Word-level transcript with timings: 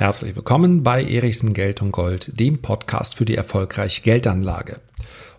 Herzlich 0.00 0.34
willkommen 0.34 0.82
bei 0.82 1.04
Erichsen 1.04 1.52
Geld 1.52 1.82
und 1.82 1.92
Gold, 1.92 2.40
dem 2.40 2.62
Podcast 2.62 3.16
für 3.16 3.26
die 3.26 3.34
erfolgreiche 3.34 4.00
Geldanlage. 4.00 4.80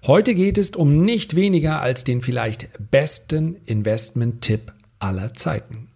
Heute 0.05 0.35
geht 0.35 0.59
es 0.59 0.69
um 0.75 1.03
nicht 1.03 1.35
weniger 1.35 1.81
als 1.81 2.03
den 2.03 2.21
vielleicht 2.21 2.69
besten 2.91 3.55
Investment-Tipp 3.65 4.71
aller 4.99 5.33
Zeiten. 5.33 5.87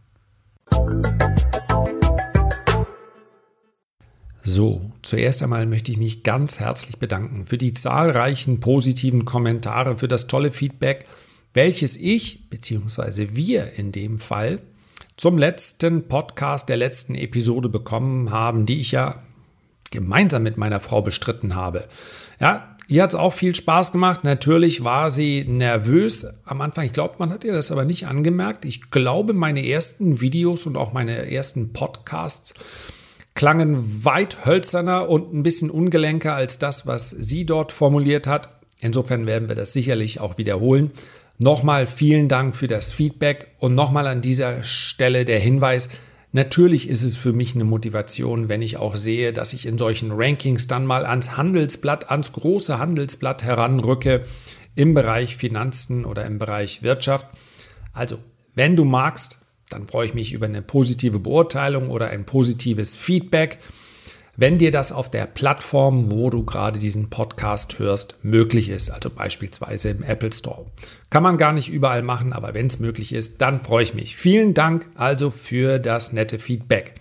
So, 4.42 4.92
zuerst 5.04 5.44
einmal 5.44 5.68
möchte 5.68 5.92
ich 5.92 6.00
mich 6.00 6.24
ganz 6.24 6.60
herzlich 6.60 6.98
bedanken 6.98 7.46
für 7.46 7.60
die 7.60 7.72
zahlreichen 7.72 8.62
positiven 8.62 9.26
Kommentare, 9.26 10.00
für 10.00 10.08
das 10.08 10.26
tolle 10.26 10.52
Feedback, 10.52 11.06
welches 11.54 11.98
ich 11.98 12.50
bzw. 12.50 13.28
wir 13.34 13.74
in 13.74 13.92
dem 13.92 14.18
Fall 14.18 14.60
zum 15.18 15.38
letzten 15.38 16.08
Podcast 16.08 16.70
der 16.70 16.78
letzten 16.78 17.16
Episode 17.16 17.70
bekommen 17.70 18.32
haben, 18.32 18.66
die 18.66 18.82
ich 18.82 18.92
ja 18.92 19.20
gemeinsam 19.92 20.44
mit 20.44 20.58
meiner 20.58 20.80
Frau 20.80 21.02
bestritten 21.02 21.56
habe. 21.56 21.88
Ja, 22.40 22.76
ihr 22.88 23.04
hat 23.04 23.12
es 23.12 23.16
auch 23.16 23.32
viel 23.32 23.56
Spaß 23.56 23.92
gemacht. 23.92 24.24
Natürlich 24.24 24.84
war 24.84 25.10
sie 25.10 25.46
nervös 25.46 26.28
am 26.44 26.62
Anfang. 26.62 26.86
Ich 26.86 26.94
glaube, 26.94 27.16
man 27.20 27.32
hat 27.32 27.44
ihr 27.44 27.54
das 27.54 27.72
aber 27.72 27.86
nicht 27.86 28.08
angemerkt. 28.08 28.66
Ich 28.66 28.92
glaube, 28.92 29.34
meine 29.34 29.66
ersten 29.66 30.20
Videos 30.20 30.66
und 30.66 30.76
auch 30.76 30.92
meine 30.92 31.32
ersten 31.32 31.72
Podcasts 31.72 32.54
klangen 33.36 34.06
weit 34.06 34.46
hölzerner 34.46 35.10
und 35.10 35.34
ein 35.34 35.44
bisschen 35.44 35.70
ungelenker 35.70 36.36
als 36.36 36.58
das, 36.60 36.88
was 36.88 37.10
sie 37.10 37.46
dort 37.46 37.72
formuliert 37.72 38.28
hat. 38.28 38.50
Insofern 38.80 39.26
werden 39.26 39.50
wir 39.50 39.56
das 39.56 39.74
sicherlich 39.74 40.20
auch 40.20 40.38
wiederholen. 40.38 40.92
Nochmal 41.38 41.86
vielen 41.86 42.30
Dank 42.30 42.56
für 42.56 42.68
das 42.68 42.94
Feedback 42.94 43.52
und 43.60 43.76
nochmal 43.76 44.08
an 44.08 44.22
dieser 44.22 44.64
Stelle 44.64 45.26
der 45.26 45.40
Hinweis, 45.40 45.90
natürlich 46.32 46.88
ist 46.88 47.04
es 47.04 47.18
für 47.18 47.34
mich 47.34 47.56
eine 47.56 47.66
Motivation, 47.66 48.48
wenn 48.48 48.62
ich 48.62 48.78
auch 48.78 48.96
sehe, 48.96 49.34
dass 49.34 49.52
ich 49.52 49.66
in 49.66 49.78
solchen 49.78 50.14
Rankings 50.14 50.68
dann 50.68 50.86
mal 50.86 51.06
ans 51.06 51.36
Handelsblatt, 51.36 52.10
ans 52.10 52.32
große 52.32 52.80
Handelsblatt 52.80 53.44
heranrücke 53.44 54.24
im 54.76 54.94
Bereich 54.94 55.36
Finanzen 55.36 56.06
oder 56.06 56.26
im 56.26 56.38
Bereich 56.38 56.84
Wirtschaft. 56.84 57.28
Also, 57.92 58.18
wenn 58.54 58.78
du 58.78 58.86
magst, 58.86 59.40
dann 59.70 59.88
freue 59.88 60.06
ich 60.06 60.14
mich 60.14 60.32
über 60.32 60.46
eine 60.46 60.62
positive 60.62 61.20
Beurteilung 61.20 61.90
oder 61.90 62.12
ein 62.12 62.26
positives 62.26 62.96
Feedback 62.96 63.60
wenn 64.38 64.58
dir 64.58 64.72
das 64.72 64.92
auf 64.92 65.10
der 65.10 65.26
Plattform, 65.26 66.12
wo 66.12 66.30
du 66.30 66.44
gerade 66.44 66.80
diesen 66.80 67.10
Podcast 67.10 67.80
hörst, 67.80 68.18
möglich 68.22 68.70
ist, 68.70 68.90
also 68.90 69.10
beispielsweise 69.10 69.90
im 69.90 70.04
Apple 70.04 70.34
Store. 70.34 70.66
Kann 71.10 71.24
man 71.24 71.38
gar 71.38 71.54
nicht 71.54 71.70
überall 71.70 72.02
machen, 72.02 72.34
aber 72.34 72.54
wenn 72.54 72.68
es 72.68 72.80
möglich 72.80 73.14
ist, 73.14 73.42
dann 73.42 73.62
freue 73.62 73.84
ich 73.84 73.94
mich. 73.94 74.16
Vielen 74.16 74.54
Dank 74.54 74.90
also 74.96 75.32
für 75.32 75.80
das 75.80 76.12
nette 76.12 76.40
Feedback. 76.40 76.96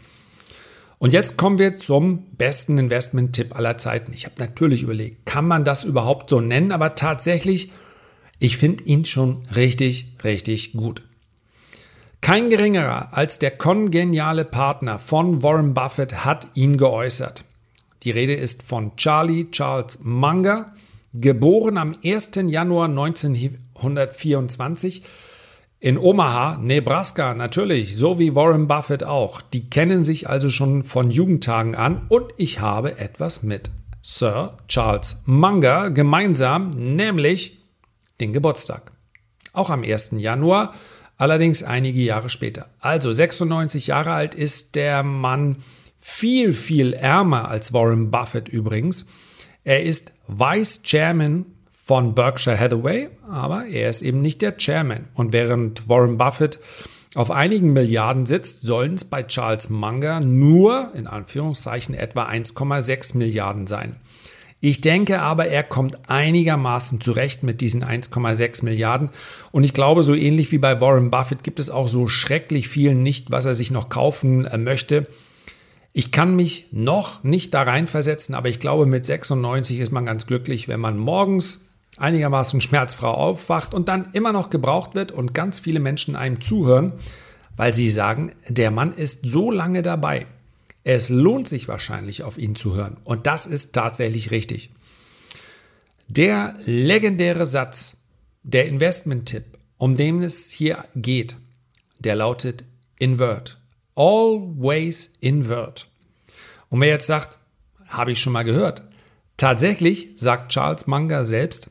Und 0.98 1.12
jetzt 1.12 1.36
kommen 1.36 1.58
wir 1.58 1.76
zum 1.76 2.24
besten 2.36 2.78
Investment-Tipp 2.78 3.56
aller 3.56 3.76
Zeiten. 3.78 4.12
Ich 4.12 4.24
habe 4.24 4.36
natürlich 4.38 4.84
überlegt, 4.84 5.26
kann 5.26 5.46
man 5.46 5.64
das 5.64 5.84
überhaupt 5.84 6.30
so 6.30 6.40
nennen, 6.40 6.72
aber 6.72 6.94
tatsächlich, 6.94 7.72
ich 8.38 8.56
finde 8.56 8.84
ihn 8.84 9.04
schon 9.04 9.44
richtig, 9.54 10.14
richtig 10.22 10.72
gut. 10.72 11.02
Kein 12.24 12.48
geringerer 12.48 13.10
als 13.12 13.38
der 13.38 13.50
kongeniale 13.50 14.46
Partner 14.46 14.98
von 14.98 15.42
Warren 15.42 15.74
Buffett 15.74 16.24
hat 16.24 16.48
ihn 16.54 16.78
geäußert. 16.78 17.44
Die 18.02 18.12
Rede 18.12 18.32
ist 18.32 18.62
von 18.62 18.96
Charlie 18.96 19.50
Charles 19.50 19.98
Munger, 20.02 20.72
geboren 21.12 21.76
am 21.76 21.94
1. 22.02 22.30
Januar 22.46 22.88
1924 22.88 25.02
in 25.80 25.98
Omaha, 25.98 26.56
Nebraska, 26.62 27.34
natürlich, 27.34 27.94
so 27.94 28.18
wie 28.18 28.34
Warren 28.34 28.68
Buffett 28.68 29.04
auch. 29.04 29.42
Die 29.42 29.68
kennen 29.68 30.02
sich 30.02 30.26
also 30.26 30.48
schon 30.48 30.82
von 30.82 31.10
Jugendtagen 31.10 31.74
an 31.74 32.06
und 32.08 32.32
ich 32.38 32.60
habe 32.60 32.96
etwas 32.96 33.42
mit 33.42 33.70
Sir 34.00 34.56
Charles 34.66 35.18
Munger 35.26 35.90
gemeinsam, 35.90 36.70
nämlich 36.70 37.58
den 38.18 38.32
Geburtstag. 38.32 38.92
Auch 39.52 39.68
am 39.68 39.82
1. 39.82 40.12
Januar 40.16 40.72
allerdings 41.16 41.62
einige 41.62 42.00
Jahre 42.00 42.28
später. 42.28 42.68
Also 42.80 43.12
96 43.12 43.86
Jahre 43.86 44.12
alt 44.12 44.34
ist 44.34 44.74
der 44.74 45.02
Mann, 45.02 45.56
viel, 45.98 46.52
viel 46.52 46.92
ärmer 46.92 47.48
als 47.48 47.72
Warren 47.72 48.10
Buffett 48.10 48.48
übrigens. 48.48 49.06
Er 49.64 49.82
ist 49.82 50.12
Vice 50.28 50.82
Chairman 50.82 51.46
von 51.82 52.14
Berkshire 52.14 52.58
Hathaway, 52.58 53.08
aber 53.28 53.66
er 53.66 53.88
ist 53.88 54.02
eben 54.02 54.20
nicht 54.20 54.42
der 54.42 54.56
Chairman. 54.58 55.08
Und 55.14 55.32
während 55.32 55.88
Warren 55.88 56.18
Buffett 56.18 56.58
auf 57.14 57.30
einigen 57.30 57.72
Milliarden 57.72 58.26
sitzt, 58.26 58.62
sollen 58.62 58.94
es 58.94 59.04
bei 59.04 59.22
Charles 59.22 59.70
Munger 59.70 60.20
nur 60.20 60.90
in 60.94 61.06
Anführungszeichen 61.06 61.94
etwa 61.94 62.26
1,6 62.26 63.16
Milliarden 63.16 63.66
sein. 63.66 63.96
Ich 64.66 64.80
denke 64.80 65.20
aber, 65.20 65.48
er 65.48 65.62
kommt 65.62 66.08
einigermaßen 66.08 66.98
zurecht 66.98 67.42
mit 67.42 67.60
diesen 67.60 67.84
1,6 67.84 68.64
Milliarden. 68.64 69.10
Und 69.52 69.62
ich 69.62 69.74
glaube, 69.74 70.02
so 70.02 70.14
ähnlich 70.14 70.52
wie 70.52 70.58
bei 70.58 70.80
Warren 70.80 71.10
Buffett 71.10 71.44
gibt 71.44 71.60
es 71.60 71.68
auch 71.68 71.86
so 71.86 72.08
schrecklich 72.08 72.66
viel 72.66 72.94
nicht, 72.94 73.30
was 73.30 73.44
er 73.44 73.54
sich 73.54 73.70
noch 73.70 73.90
kaufen 73.90 74.46
äh, 74.46 74.56
möchte. 74.56 75.06
Ich 75.92 76.12
kann 76.12 76.34
mich 76.34 76.68
noch 76.72 77.22
nicht 77.24 77.52
da 77.52 77.60
reinversetzen, 77.60 78.34
aber 78.34 78.48
ich 78.48 78.58
glaube, 78.58 78.86
mit 78.86 79.04
96 79.04 79.80
ist 79.80 79.92
man 79.92 80.06
ganz 80.06 80.24
glücklich, 80.26 80.66
wenn 80.66 80.80
man 80.80 80.96
morgens 80.96 81.66
einigermaßen 81.98 82.62
schmerzfrei 82.62 83.08
aufwacht 83.08 83.74
und 83.74 83.90
dann 83.90 84.08
immer 84.14 84.32
noch 84.32 84.48
gebraucht 84.48 84.94
wird 84.94 85.12
und 85.12 85.34
ganz 85.34 85.58
viele 85.58 85.78
Menschen 85.78 86.16
einem 86.16 86.40
zuhören, 86.40 86.94
weil 87.58 87.74
sie 87.74 87.90
sagen, 87.90 88.32
der 88.48 88.70
Mann 88.70 88.94
ist 88.94 89.26
so 89.26 89.50
lange 89.50 89.82
dabei. 89.82 90.24
Es 90.84 91.08
lohnt 91.08 91.48
sich 91.48 91.66
wahrscheinlich, 91.66 92.22
auf 92.22 92.38
ihn 92.38 92.54
zu 92.54 92.76
hören. 92.76 92.98
Und 93.04 93.26
das 93.26 93.46
ist 93.46 93.72
tatsächlich 93.72 94.30
richtig. 94.30 94.70
Der 96.08 96.56
legendäre 96.66 97.46
Satz, 97.46 97.96
der 98.42 98.66
Investment-Tipp, 98.66 99.44
um 99.78 99.96
den 99.96 100.22
es 100.22 100.50
hier 100.50 100.84
geht, 100.94 101.36
der 101.98 102.16
lautet 102.16 102.64
invert. 102.98 103.58
Always 103.94 105.14
invert. 105.20 105.88
Und 106.68 106.80
wer 106.82 106.88
jetzt 106.88 107.06
sagt, 107.06 107.38
habe 107.88 108.12
ich 108.12 108.20
schon 108.20 108.34
mal 108.34 108.44
gehört. 108.44 108.82
Tatsächlich 109.36 110.10
sagt 110.16 110.52
Charles 110.52 110.86
Munger 110.86 111.24
selbst, 111.24 111.70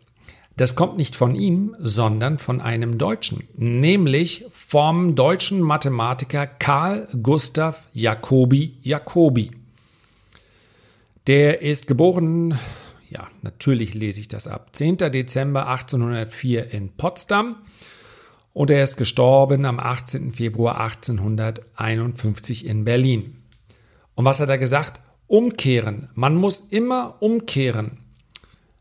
das 0.55 0.75
kommt 0.75 0.97
nicht 0.97 1.15
von 1.15 1.35
ihm, 1.35 1.75
sondern 1.79 2.37
von 2.37 2.61
einem 2.61 2.97
Deutschen, 2.97 3.47
nämlich 3.55 4.45
vom 4.51 5.15
deutschen 5.15 5.61
Mathematiker 5.61 6.45
Karl 6.45 7.07
Gustav 7.23 7.87
Jacobi 7.93 8.77
Jacobi. 8.81 9.51
Der 11.25 11.61
ist 11.61 11.87
geboren, 11.87 12.59
ja, 13.09 13.27
natürlich 13.41 13.95
lese 13.95 14.19
ich 14.19 14.27
das 14.27 14.47
ab, 14.47 14.69
10. 14.73 14.97
Dezember 14.97 15.67
1804 15.67 16.71
in 16.71 16.89
Potsdam 16.89 17.55
und 18.53 18.69
er 18.69 18.83
ist 18.83 18.97
gestorben 18.97 19.65
am 19.65 19.79
18. 19.79 20.33
Februar 20.33 20.79
1851 20.79 22.67
in 22.67 22.85
Berlin. 22.85 23.37
Und 24.13 24.25
was 24.25 24.39
hat 24.39 24.49
er 24.49 24.59
gesagt? 24.59 24.99
Umkehren. 25.25 26.09
Man 26.13 26.35
muss 26.35 26.59
immer 26.59 27.15
umkehren. 27.19 28.02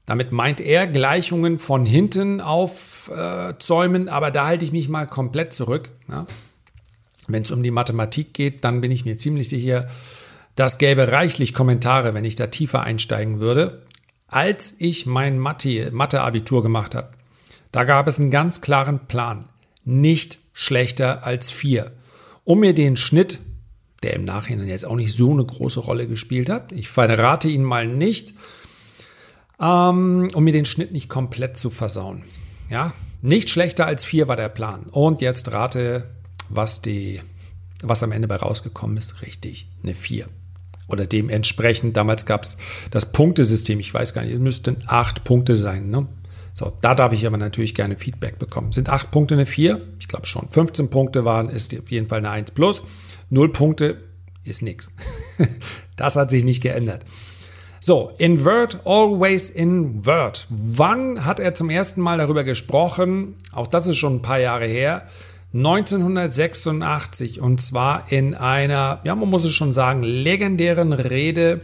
Damit 0.07 0.33
meint 0.33 0.61
er 0.61 0.87
Gleichungen 0.87 1.59
von 1.59 1.87
hinten 1.87 2.41
aufzäumen, 2.41 4.09
äh, 4.09 4.11
aber 4.11 4.31
da 4.31 4.47
halte 4.47 4.65
ich 4.65 4.73
mich 4.73 4.89
mal 4.89 5.07
komplett 5.07 5.53
zurück. 5.53 5.91
Ja. 6.09 6.27
Wenn 7.29 7.43
es 7.43 7.53
um 7.53 7.63
die 7.63 7.71
Mathematik 7.71 8.35
geht, 8.35 8.65
dann 8.65 8.81
bin 8.81 8.91
ich 8.91 9.05
mir 9.05 9.17
ziemlich 9.17 9.49
sicher, 9.49 9.89
das 10.57 10.79
gäbe 10.79 11.13
reichlich 11.13 11.55
Kommentare, 11.55 12.15
wenn 12.15 12.25
ich 12.25 12.35
da 12.35 12.49
tiefer 12.49 12.83
einsteigen 12.83 13.41
würde. 13.41 13.83
Als 14.27 14.75
ich 14.79 15.07
mein 15.07 15.39
Mathe-Abitur 15.39 16.63
gemacht 16.63 16.95
habe, 16.95 17.11
da 17.71 17.85
gab 17.85 18.09
es 18.09 18.19
einen 18.19 18.31
ganz 18.31 18.61
klaren 18.61 19.07
Plan. 19.07 19.47
Nicht 19.85 20.39
schlechter 20.53 21.25
als 21.25 21.51
vier. 21.51 21.93
Um 22.45 22.61
mir 22.61 22.75
den 22.75 22.97
Schnitt, 22.97 23.41
der 24.03 24.15
im 24.15 24.25
Nachhinein 24.25 24.69
jetzt 24.69 24.85
auch 24.85 24.97
nicht 24.97 25.17
so 25.17 25.31
eine 25.33 25.45
große 25.45 25.81
Rolle 25.81 26.07
gespielt 26.07 26.51
hat, 26.51 26.73
ich 26.73 26.89
verrate 26.89 27.49
ihn 27.49 27.63
mal 27.63 27.87
nicht, 27.87 28.35
ähm, 29.61 30.29
um 30.35 30.45
mir 30.45 30.53
den 30.53 30.65
Schnitt 30.65 30.93
nicht 30.93 31.09
komplett 31.09 31.57
zu 31.57 31.71
versauen. 31.71 32.25
Ja, 32.69 32.93
nicht 33.21 33.51
schlechter 33.51 33.87
als 33.87 34.05
vier 34.05 34.29
war 34.29 34.37
der 34.37 34.49
Plan. 34.49 34.85
Und 34.91 35.21
jetzt 35.21 35.53
rate, 35.53 36.05
was, 36.49 36.83
die, 36.83 37.21
was 37.83 38.03
am 38.03 38.13
Ende 38.13 38.29
bei 38.29 38.37
rausgekommen 38.37 38.97
ist. 38.97 39.23
Richtig, 39.23 39.69
eine 39.83 39.95
vier. 39.95 40.27
Oder 40.89 41.07
dementsprechend, 41.07 41.97
damals 41.97 42.27
gab 42.27 42.43
es 42.43 42.59
das 42.91 43.13
Punktesystem, 43.13 43.81
ich 43.81 43.95
weiß 43.95 44.13
gar 44.15 44.23
nicht, 44.23 44.35
es 44.35 44.41
müssten 44.41 44.79
acht 44.87 45.25
Punkte 45.25 45.55
sein. 45.55 45.89
Ne? 45.89 46.07
So, 46.55 46.77
da 46.83 46.95
darf 46.95 47.13
ich 47.13 47.27
aber 47.27 47.39
natürlich 47.39 47.75
gerne 47.75 47.97
Feedback 47.97 48.39
bekommen. 48.39 48.73
Sind 48.73 48.89
acht 48.89 49.11
Punkte 49.11 49.35
eine 49.35 49.47
vier? 49.47 49.81
Ich 50.01 50.09
glaube 50.09 50.27
schon. 50.27 50.49
15 50.49 50.91
Punkte 50.91 51.25
waren, 51.25 51.49
ist 51.49 51.77
auf 51.79 51.91
jeden 51.91 52.09
Fall 52.09 52.19
eine 52.19 52.31
1 52.31 52.51
plus. 52.51 52.83
Null 53.31 53.51
Punkte 53.53 54.03
ist 54.45 54.63
nichts. 54.63 54.93
Das 55.95 56.17
hat 56.17 56.31
sich 56.31 56.43
nicht 56.43 56.63
geändert. 56.63 57.05
So, 57.85 58.13
invert, 58.17 58.87
always 58.87 59.51
invert. 59.51 60.47
Wann 60.51 61.25
hat 61.25 61.41
er 61.41 61.53
zum 61.53 61.69
ersten 61.69 62.01
Mal 62.01 62.19
darüber 62.19 62.45
gesprochen? 62.45 63.35
Auch 63.51 63.67
das 63.67 63.89
ist 63.89 63.97
schon 63.97 64.15
ein 64.15 64.23
paar 64.23 64.39
Jahre 64.39 64.67
her. 64.67 65.09
1986 65.53 67.41
und 67.41 67.61
zwar 67.61 68.05
in 68.13 68.37
einer, 68.37 69.01
ja, 69.03 69.17
man 69.17 69.29
muss 69.29 69.43
es 69.43 69.51
schon 69.55 69.73
sagen, 69.73 70.05
legendären 70.05 70.93
Rede 70.93 71.63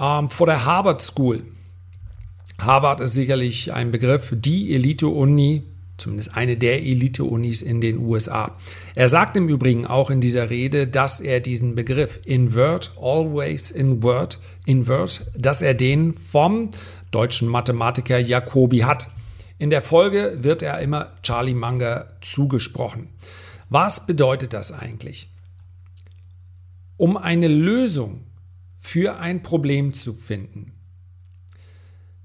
ähm, 0.00 0.28
vor 0.28 0.48
der 0.48 0.64
Harvard 0.64 1.00
School. 1.00 1.44
Harvard 2.60 2.98
ist 2.98 3.12
sicherlich 3.12 3.72
ein 3.72 3.92
Begriff, 3.92 4.34
die 4.36 4.74
Elite-Uni, 4.74 5.62
zumindest 6.00 6.34
eine 6.36 6.56
der 6.56 6.82
Elite-Unis 6.82 7.62
in 7.62 7.80
den 7.80 7.98
USA. 7.98 8.56
Er 8.94 9.08
sagt 9.08 9.36
im 9.36 9.48
Übrigen 9.48 9.86
auch 9.86 10.10
in 10.10 10.20
dieser 10.20 10.50
Rede, 10.50 10.86
dass 10.86 11.20
er 11.20 11.40
diesen 11.40 11.74
Begriff 11.74 12.20
invert, 12.24 12.92
always 13.00 13.70
invert, 13.70 14.38
invert, 14.66 15.30
dass 15.36 15.62
er 15.62 15.74
den 15.74 16.14
vom 16.14 16.70
deutschen 17.10 17.48
Mathematiker 17.48 18.18
Jacobi 18.18 18.80
hat. 18.80 19.08
In 19.58 19.70
der 19.70 19.82
Folge 19.82 20.38
wird 20.40 20.62
er 20.62 20.80
immer 20.80 21.12
Charlie 21.22 21.54
Munger 21.54 22.06
zugesprochen. 22.20 23.08
Was 23.68 24.06
bedeutet 24.06 24.52
das 24.52 24.72
eigentlich? 24.72 25.30
Um 26.96 27.16
eine 27.16 27.48
Lösung 27.48 28.26
für 28.76 29.18
ein 29.18 29.42
Problem 29.42 29.92
zu 29.92 30.14
finden, 30.14 30.72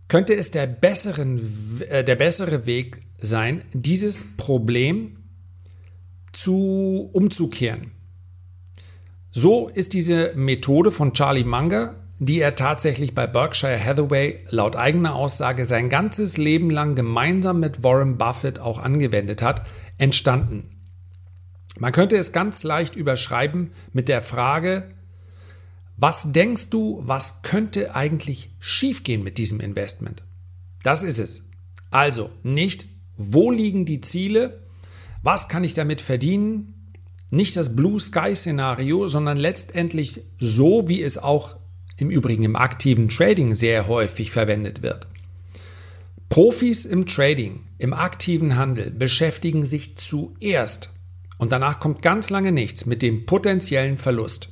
könnte 0.08 0.36
es 0.36 0.52
der, 0.52 0.68
besseren, 0.68 1.82
äh, 1.90 2.04
der 2.04 2.16
bessere 2.16 2.66
Weg 2.66 3.05
sein, 3.20 3.62
dieses 3.74 4.38
Problem 4.38 5.18
zu 6.32 7.10
umzukehren. 7.14 7.92
So 9.32 9.68
ist 9.68 9.94
diese 9.94 10.34
Methode 10.36 10.92
von 10.92 11.14
Charlie 11.14 11.44
Munger 11.44 11.96
die 12.20 12.40
er 12.40 12.56
tatsächlich 12.56 13.14
bei 13.14 13.28
Berkshire 13.28 13.84
Hathaway 13.84 14.40
laut 14.50 14.76
eigener 14.76 15.16
Aussage 15.16 15.66
sein 15.66 15.90
ganzes 15.90 16.38
Leben 16.38 16.70
lang 16.70 16.96
gemeinsam 16.96 17.60
mit 17.60 17.84
Warren 17.84 18.18
Buffett 18.18 18.60
auch 18.60 18.80
angewendet 18.80 19.42
hat, 19.42 19.64
entstanden. 19.98 20.70
Man 21.78 21.92
könnte 21.92 22.16
es 22.16 22.32
ganz 22.32 22.64
leicht 22.64 22.96
überschreiben 22.96 23.72
mit 23.92 24.08
der 24.08 24.22
Frage, 24.22 24.92
was 25.98 26.32
denkst 26.32 26.70
du, 26.70 27.02
was 27.06 27.42
könnte 27.42 27.96
eigentlich 27.96 28.50
schiefgehen 28.60 29.24
mit 29.24 29.38
diesem 29.38 29.60
Investment? 29.60 30.24
Das 30.84 31.04
ist 31.04 31.20
es. 31.20 31.44
Also 31.92 32.30
nicht, 32.44 32.86
wo 33.18 33.52
liegen 33.52 33.86
die 33.86 34.02
Ziele, 34.02 34.62
was 35.24 35.48
kann 35.48 35.64
ich 35.64 35.74
damit 35.74 36.02
verdienen, 36.02 36.94
nicht 37.30 37.58
das 37.58 37.76
Blue 37.76 38.00
Sky 38.00 38.36
Szenario, 38.36 39.08
sondern 39.08 39.38
letztendlich 39.38 40.22
so, 40.40 40.88
wie 40.88 41.02
es 41.02 41.18
auch 41.18 41.58
im 41.98 42.10
Übrigen 42.10 42.44
im 42.44 42.56
aktiven 42.56 43.10
Trading 43.10 43.56
sehr 43.56 43.88
häufig 43.88 44.32
verwendet 44.32 44.82
wird. 44.82 45.08
Profis 46.30 46.86
im 46.86 47.06
Trading, 47.06 47.62
im 47.78 47.94
aktiven 47.94 48.56
Handel 48.56 48.92
beschäftigen 48.92 49.66
sich 49.66 49.96
zuerst 49.96 50.92
und 51.38 51.52
danach 51.52 51.80
kommt 51.80 52.02
ganz 52.02 52.30
lange 52.30 52.52
nichts 52.52 52.86
mit 52.86 53.02
dem 53.02 53.26
potenziellen 53.26 53.98
Verlust. 53.98 54.50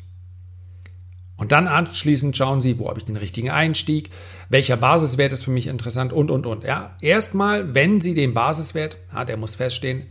Und 1.35 1.51
dann 1.51 1.67
anschließend 1.67 2.37
schauen 2.37 2.61
Sie, 2.61 2.77
wo 2.77 2.87
habe 2.87 2.99
ich 2.99 3.05
den 3.05 3.15
richtigen 3.15 3.49
Einstieg, 3.49 4.09
welcher 4.49 4.77
Basiswert 4.77 5.33
ist 5.33 5.43
für 5.43 5.51
mich 5.51 5.67
interessant 5.67 6.13
und, 6.13 6.29
und, 6.29 6.45
und. 6.45 6.63
Ja, 6.63 6.95
erstmal, 7.01 7.73
wenn 7.73 8.01
Sie 8.01 8.13
den 8.13 8.33
Basiswert, 8.33 8.97
ja, 9.11 9.25
der 9.25 9.37
muss 9.37 9.55
feststehen, 9.55 10.05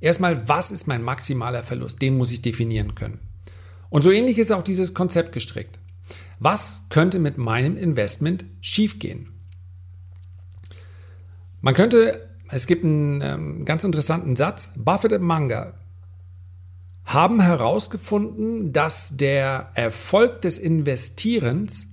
erstmal, 0.00 0.48
was 0.48 0.70
ist 0.70 0.86
mein 0.86 1.02
maximaler 1.02 1.62
Verlust? 1.62 2.02
Den 2.02 2.18
muss 2.18 2.32
ich 2.32 2.42
definieren 2.42 2.94
können. 2.94 3.20
Und 3.90 4.02
so 4.02 4.10
ähnlich 4.10 4.38
ist 4.38 4.52
auch 4.52 4.62
dieses 4.62 4.92
Konzept 4.92 5.32
gestrickt. 5.32 5.78
Was 6.38 6.86
könnte 6.90 7.18
mit 7.18 7.38
meinem 7.38 7.76
Investment 7.76 8.44
schiefgehen? 8.60 9.32
Man 11.60 11.74
könnte, 11.74 12.28
es 12.50 12.66
gibt 12.66 12.84
einen 12.84 13.20
ähm, 13.22 13.64
ganz 13.64 13.82
interessanten 13.82 14.36
Satz, 14.36 14.70
Buffett 14.76 15.12
und 15.12 15.22
Munger 15.22 15.74
haben 17.08 17.40
herausgefunden, 17.40 18.74
dass 18.74 19.16
der 19.16 19.70
Erfolg 19.72 20.42
des 20.42 20.58
Investierens 20.58 21.86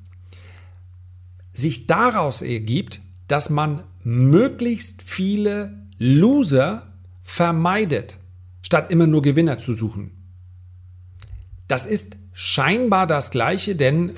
sich 1.53 1.87
daraus 1.87 2.41
ergibt, 2.41 3.01
dass 3.29 3.49
man 3.49 3.83
möglichst 4.03 5.01
viele 5.03 5.87
Loser 5.97 6.93
vermeidet, 7.23 8.17
statt 8.61 8.91
immer 8.91 9.07
nur 9.07 9.21
Gewinner 9.21 9.57
zu 9.57 9.71
suchen. 9.71 10.11
Das 11.69 11.85
ist 11.85 12.17
scheinbar 12.33 13.07
das 13.07 13.31
Gleiche, 13.31 13.77
denn 13.77 14.11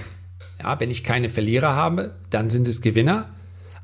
ja, 0.59 0.79
wenn 0.79 0.89
ich 0.89 1.03
keine 1.03 1.29
Verlierer 1.29 1.75
habe, 1.75 2.15
dann 2.31 2.49
sind 2.49 2.67
es 2.67 2.81
Gewinner. 2.81 3.29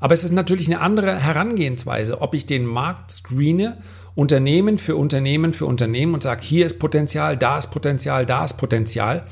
Aber 0.00 0.14
es 0.14 0.24
ist 0.24 0.32
natürlich 0.32 0.66
eine 0.66 0.80
andere 0.80 1.16
Herangehensweise, 1.16 2.20
ob 2.20 2.34
ich 2.34 2.44
den 2.44 2.66
Markt 2.66 3.12
screene, 3.12 3.78
Unternehmen 4.14 4.78
für 4.78 4.96
Unternehmen 4.96 5.52
für 5.52 5.66
Unternehmen 5.66 6.14
und 6.14 6.22
sage, 6.22 6.42
hier 6.42 6.66
ist 6.66 6.78
Potenzial, 6.78 7.36
da 7.36 7.58
ist 7.58 7.68
Potenzial, 7.68 8.26
da 8.26 8.44
ist 8.44 8.54
Potenzial. 8.54 9.26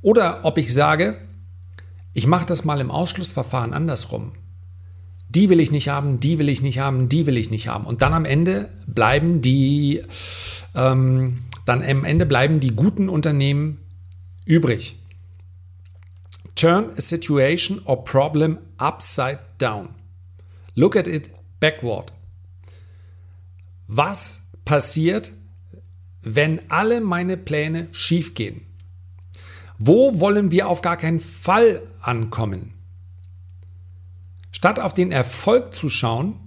Oder 0.00 0.40
ob 0.44 0.58
ich 0.58 0.72
sage, 0.72 1.18
ich 2.14 2.26
mache 2.26 2.46
das 2.46 2.64
mal 2.64 2.80
im 2.80 2.90
Ausschlussverfahren 2.90 3.74
andersrum. 3.74 4.32
Die 5.28 5.50
will 5.50 5.60
ich 5.60 5.72
nicht 5.72 5.88
haben, 5.88 6.20
die 6.20 6.38
will 6.38 6.48
ich 6.48 6.62
nicht 6.62 6.78
haben, 6.78 7.08
die 7.08 7.26
will 7.26 7.36
ich 7.36 7.50
nicht 7.50 7.68
haben. 7.68 7.84
Und 7.84 8.02
dann 8.02 8.14
am 8.14 8.24
Ende 8.24 8.70
bleiben 8.86 9.40
die, 9.40 10.02
ähm, 10.74 11.38
dann 11.66 11.82
am 11.82 12.04
Ende 12.04 12.24
bleiben 12.24 12.60
die 12.60 12.70
guten 12.70 13.08
Unternehmen 13.08 13.80
übrig. 14.46 14.96
Turn 16.54 16.90
a 16.96 17.00
situation 17.00 17.80
or 17.84 18.04
problem 18.04 18.58
upside 18.78 19.40
down. 19.58 19.88
Look 20.76 20.96
at 20.96 21.08
it 21.08 21.30
backward. 21.58 22.13
Was 23.86 24.42
passiert, 24.64 25.32
wenn 26.22 26.60
alle 26.70 27.00
meine 27.00 27.36
Pläne 27.36 27.88
schiefgehen? 27.92 28.62
Wo 29.78 30.20
wollen 30.20 30.50
wir 30.50 30.68
auf 30.68 30.82
gar 30.82 30.96
keinen 30.96 31.20
Fall 31.20 31.82
ankommen? 32.00 32.74
Statt 34.52 34.80
auf 34.80 34.94
den 34.94 35.12
Erfolg 35.12 35.74
zu 35.74 35.90
schauen, 35.90 36.38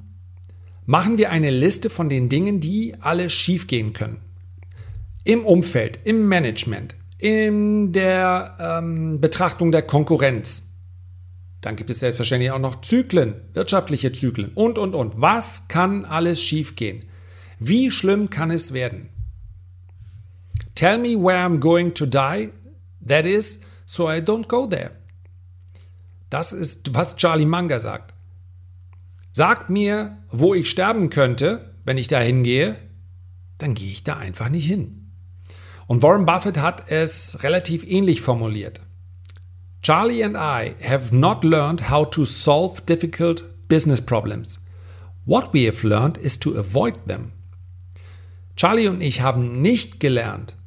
machen 0.86 1.18
wir 1.18 1.30
eine 1.30 1.52
Liste 1.52 1.90
von 1.90 2.10
den 2.10 2.30
Dingen, 2.30 2.60
die 2.60 2.96
alle 3.02 3.30
schiefgehen 3.30 3.94
können. 3.94 4.22
Im 5.24 5.46
Umfeld, 5.46 6.00
im 6.06 6.28
Management, 6.28 6.96
in 7.20 7.92
der 7.92 8.58
ähm, 8.60 9.20
Betrachtung 9.20 9.72
der 9.72 9.82
Konkurrenz. 9.82 10.74
Dann 11.62 11.76
gibt 11.76 11.90
es 11.90 12.00
selbstverständlich 12.00 12.52
auch 12.52 12.60
noch 12.60 12.82
Zyklen, 12.82 13.36
wirtschaftliche 13.54 14.14
Zyklen 14.14 14.52
und, 14.56 14.80
und, 14.80 14.96
und. 14.96 15.20
Was 15.20 15.68
kann 15.68 16.06
alles 16.06 16.42
schiefgehen? 16.42 17.04
Wie 17.60 17.92
schlimm 17.92 18.30
kann 18.30 18.52
es 18.52 18.74
werden? 18.74 19.10
Tell 20.76 20.98
me 21.00 21.16
where 21.16 21.40
I'm 21.40 21.60
going 21.60 21.94
to 21.96 22.06
die. 22.06 22.52
That 23.06 23.26
is, 23.26 23.62
so 23.86 24.10
I 24.10 24.20
don't 24.20 24.48
go 24.48 24.68
there. 24.68 24.92
Das 26.30 26.54
ist, 26.54 26.94
was 26.94 27.16
Charlie 27.16 27.46
Munger 27.46 27.80
sagt. 27.80 28.14
Sagt 29.32 29.70
mir, 29.70 30.18
wo 30.32 30.54
ich 30.54 30.70
sterben 30.70 31.10
könnte, 31.10 31.74
wenn 31.86 31.98
ich 31.98 32.08
da 32.08 32.20
hingehe, 32.20 32.76
dann 33.58 33.74
gehe 33.74 33.90
ich 33.90 34.04
da 34.04 34.18
einfach 34.18 34.50
nicht 34.50 34.68
hin. 34.68 35.12
Und 35.88 36.04
Warren 36.04 36.26
Buffett 36.26 36.58
hat 36.58 36.92
es 36.92 37.44
relativ 37.44 37.84
ähnlich 37.84 38.22
formuliert. 38.22 38.82
Charlie 39.82 40.24
and 40.24 40.36
I 40.36 40.76
have 40.86 41.16
not 41.16 41.44
learned 41.44 41.90
how 41.90 42.08
to 42.10 42.26
solve 42.26 42.82
difficult 42.82 43.44
business 43.68 44.02
problems. 44.02 44.66
What 45.26 45.54
we 45.54 45.66
have 45.66 45.88
learned 45.88 46.18
is 46.18 46.38
to 46.40 46.58
avoid 46.58 46.96
them. 47.08 47.32
Charlie 48.58 48.88
und 48.88 49.02
ich 49.02 49.22
haben 49.22 49.62
nicht 49.62 50.00
gelernt, 50.00 50.58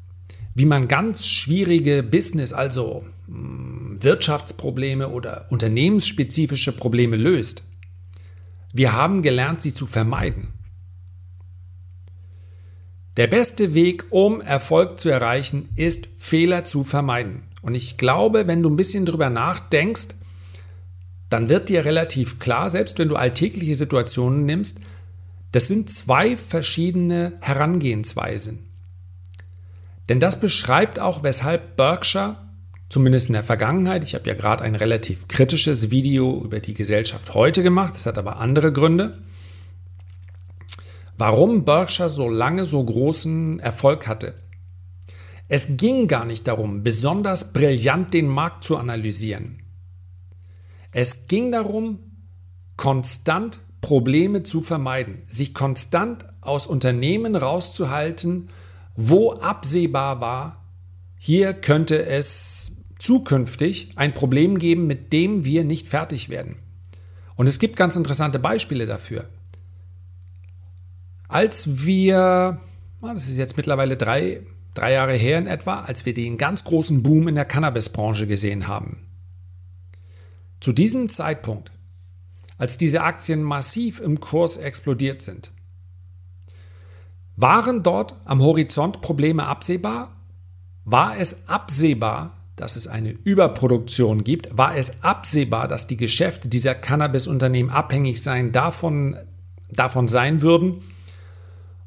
wie 0.55 0.65
man 0.65 0.87
ganz 0.87 1.27
schwierige 1.27 2.05
Business, 2.05 2.53
also 2.53 3.05
hm, 3.27 3.99
Wirtschaftsprobleme 4.01 5.09
oder 5.09 5.47
unternehmensspezifische 5.51 6.73
Probleme 6.73 7.17
löst. 7.17 7.65
Wir 8.73 8.93
haben 8.93 9.23
gelernt, 9.23 9.61
sie 9.61 9.75
zu 9.75 9.87
vermeiden. 9.87 10.53
Der 13.17 13.27
beste 13.27 13.75
Weg, 13.75 14.05
um 14.11 14.41
Erfolg 14.41 15.01
zu 15.01 15.09
erreichen, 15.09 15.69
ist 15.75 16.07
Fehler 16.17 16.63
zu 16.63 16.85
vermeiden. 16.85 17.43
Und 17.61 17.75
ich 17.75 17.97
glaube, 17.97 18.47
wenn 18.47 18.63
du 18.63 18.71
ein 18.71 18.77
bisschen 18.77 19.05
drüber 19.05 19.31
nachdenkst, 19.31 20.15
dann 21.29 21.49
wird 21.49 21.69
dir 21.69 21.85
relativ 21.85 22.39
klar, 22.39 22.71
selbst 22.71 22.99
wenn 23.01 23.09
du 23.09 23.17
alltägliche 23.17 23.75
Situationen 23.75 24.47
nimmst, 24.47 24.81
das 25.53 25.69
sind 25.69 25.91
zwei 25.91 26.37
verschiedene 26.37 27.39
Herangehensweisen. 27.41 28.71
Denn 30.09 30.21
das 30.21 30.41
beschreibt 30.41 30.99
auch, 30.99 31.23
weshalb 31.23 31.77
Berkshire, 31.77 32.37
zumindest 32.89 33.29
in 33.29 33.35
der 33.35 33.45
Vergangenheit, 33.45 34.05
ich 34.05 34.15
habe 34.15 34.29
ja 34.29 34.35
gerade 34.35 34.65
ein 34.65 34.75
relativ 34.75 35.29
kritisches 35.29 35.91
Video 35.91 36.43
über 36.43 36.61
die 36.61 36.75
Gesellschaft 36.75 37.35
heute 37.35 37.63
gemacht, 37.63 37.95
das 37.95 38.07
hat 38.07 38.19
aber 38.19 38.39
andere 38.39 38.73
Gründe, 38.73 39.23
warum 41.17 41.65
Berkshire 41.65 42.11
so 42.11 42.29
lange 42.29 42.65
so 42.65 42.83
großen 42.85 43.61
Erfolg 43.61 44.07
hatte. 44.07 44.35
Es 45.49 45.77
ging 45.77 46.07
gar 46.07 46.25
nicht 46.25 46.47
darum, 46.47 46.85
besonders 46.85 47.53
brillant 47.53 48.15
den 48.15 48.29
Markt 48.29 48.63
zu 48.63 48.77
analysieren. 48.77 49.63
Es 50.93 51.27
ging 51.27 51.53
darum, 51.53 51.99
konstant 52.77 53.61
Probleme 53.81 54.43
zu 54.43 54.61
vermeiden, 54.61 55.23
sich 55.29 55.55
konstant 55.55 56.27
aus 56.41 56.67
Unternehmen 56.67 57.37
rauszuhalten, 57.37 58.49
wo 58.97 59.33
absehbar 59.33 60.21
war, 60.21 60.65
hier 61.19 61.53
könnte 61.55 62.05
es 62.05 62.77
zukünftig 62.99 63.93
ein 63.97 64.15
Problem 64.15 64.59
geben, 64.59 64.87
mit 64.87 65.13
dem 65.13 65.45
wir 65.45 65.65
nicht 65.65 65.89
fertig 65.89 66.29
werden. 66.29 66.57
Und 67.37 67.49
es 67.49 67.59
gibt 67.59 67.77
ganz 67.77 67.97
interessante 67.97 68.39
Beispiele 68.39 68.87
dafür. 68.87 69.29
Als 71.29 71.87
wir, 71.87 72.61
das 73.01 73.29
ist 73.29 73.39
jetzt 73.39 73.57
mittlerweile 73.57 73.97
drei, 73.97 74.43
drei 74.75 74.93
Jahre 74.93 75.15
her 75.15 75.39
in 75.39 75.47
etwa, 75.47 75.81
als 75.81 76.05
wir 76.05 76.13
den 76.13 76.37
ganz 76.39 76.65
großen 76.65 77.03
Boom 77.03 77.29
in 77.29 77.37
der 77.37 77.45
Cannabisbranche 77.45 78.27
gesehen 78.27 78.69
haben. 78.69 79.07
Zu 80.61 80.73
diesem 80.73 81.09
Zeitpunkt, 81.09 81.73
als 82.61 82.77
diese 82.77 83.03
Aktien 83.03 83.43
massiv 83.43 84.01
im 84.01 84.21
Kurs 84.21 84.59
explodiert 84.59 85.23
sind, 85.23 85.51
waren 87.35 87.83
dort 87.83 88.17
am 88.27 88.43
Horizont 88.43 89.01
Probleme 89.01 89.47
absehbar? 89.47 90.15
War 90.85 91.19
es 91.19 91.49
absehbar, 91.49 92.37
dass 92.57 92.77
es 92.77 92.87
eine 92.87 93.13
Überproduktion 93.13 94.25
gibt? 94.25 94.59
War 94.59 94.77
es 94.77 95.03
absehbar, 95.03 95.69
dass 95.69 95.87
die 95.87 95.97
Geschäfte 95.97 96.49
dieser 96.49 96.75
Cannabis-Unternehmen 96.75 97.71
abhängig 97.71 98.23
sein, 98.23 98.53
davon, 98.53 99.17
davon 99.71 100.07
sein 100.07 100.43
würden? 100.43 100.83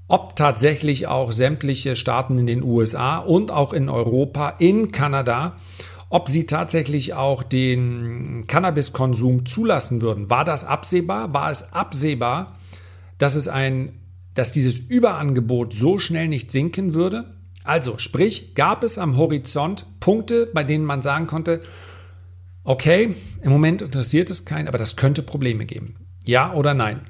Ob 0.07 0.35
tatsächlich 0.35 1.05
auch 1.05 1.31
sämtliche 1.31 1.95
Staaten 1.95 2.39
in 2.39 2.47
den 2.47 2.63
USA 2.63 3.19
und 3.19 3.51
auch 3.51 3.73
in 3.73 3.89
Europa, 3.89 4.55
in 4.57 4.91
Kanada, 4.91 5.55
ob 6.13 6.29
sie 6.29 6.45
tatsächlich 6.45 7.15
auch 7.15 7.41
den 7.41 8.45
Cannabiskonsum 8.45 9.47
zulassen 9.47 9.99
würden. 10.03 10.29
War 10.29 10.45
das 10.45 10.63
absehbar? 10.63 11.33
War 11.33 11.49
es 11.49 11.73
absehbar, 11.73 12.59
dass 13.17 13.33
es 13.33 13.47
ein 13.47 13.93
dass 14.35 14.51
dieses 14.51 14.77
Überangebot 14.77 15.73
so 15.73 15.97
schnell 15.97 16.27
nicht 16.27 16.51
sinken 16.51 16.93
würde? 16.93 17.33
Also, 17.63 17.97
sprich, 17.97 18.53
gab 18.53 18.83
es 18.83 18.99
am 18.99 19.17
Horizont 19.17 19.87
Punkte, 19.99 20.49
bei 20.53 20.63
denen 20.63 20.85
man 20.85 21.01
sagen 21.01 21.25
konnte, 21.25 21.61
okay, 22.63 23.15
im 23.41 23.51
Moment 23.51 23.81
interessiert 23.81 24.29
es 24.29 24.45
keinen, 24.45 24.67
aber 24.67 24.77
das 24.77 24.95
könnte 24.95 25.23
Probleme 25.23 25.65
geben. 25.65 25.95
Ja 26.25 26.53
oder 26.53 26.75
nein? 26.75 27.01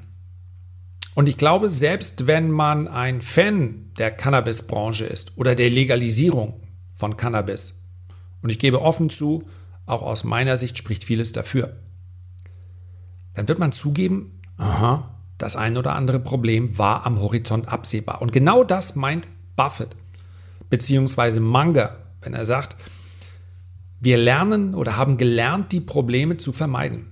Und 1.14 1.28
ich 1.28 1.36
glaube, 1.36 1.68
selbst 1.68 2.26
wenn 2.26 2.50
man 2.50 2.88
ein 2.88 3.20
Fan 3.20 3.90
der 3.98 4.10
Cannabisbranche 4.10 5.04
ist 5.04 5.32
oder 5.36 5.54
der 5.54 5.70
Legalisierung 5.70 6.62
von 6.94 7.16
Cannabis, 7.16 7.83
und 8.44 8.50
ich 8.50 8.58
gebe 8.58 8.82
offen 8.82 9.08
zu, 9.08 9.42
auch 9.86 10.02
aus 10.02 10.22
meiner 10.22 10.58
Sicht 10.58 10.76
spricht 10.76 11.02
vieles 11.02 11.32
dafür, 11.32 11.76
dann 13.32 13.48
wird 13.48 13.58
man 13.58 13.72
zugeben, 13.72 14.38
aha, 14.58 15.18
das 15.38 15.56
ein 15.56 15.78
oder 15.78 15.94
andere 15.94 16.20
Problem 16.20 16.76
war 16.76 17.06
am 17.06 17.18
Horizont 17.20 17.68
absehbar. 17.68 18.20
Und 18.20 18.32
genau 18.32 18.62
das 18.62 18.96
meint 18.96 19.28
Buffett 19.56 19.96
beziehungsweise 20.68 21.40
Munger, 21.40 21.96
wenn 22.20 22.34
er 22.34 22.44
sagt, 22.44 22.76
wir 23.98 24.18
lernen 24.18 24.74
oder 24.74 24.98
haben 24.98 25.16
gelernt, 25.16 25.72
die 25.72 25.80
Probleme 25.80 26.36
zu 26.36 26.52
vermeiden. 26.52 27.10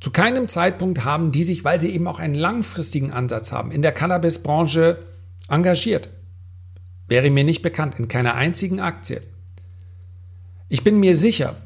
Zu 0.00 0.10
keinem 0.10 0.48
Zeitpunkt 0.48 1.04
haben 1.04 1.30
die 1.30 1.44
sich, 1.44 1.62
weil 1.64 1.80
sie 1.80 1.90
eben 1.90 2.08
auch 2.08 2.18
einen 2.18 2.34
langfristigen 2.34 3.12
Ansatz 3.12 3.52
haben, 3.52 3.70
in 3.70 3.82
der 3.82 3.92
Cannabisbranche 3.92 4.98
engagiert. 5.48 6.10
Wäre 7.06 7.30
mir 7.30 7.44
nicht 7.44 7.62
bekannt, 7.62 7.94
in 8.00 8.08
keiner 8.08 8.34
einzigen 8.34 8.80
Aktie. 8.80 9.22
Ich 10.68 10.82
bin 10.82 10.98
mir 10.98 11.14
sicher, 11.14 11.56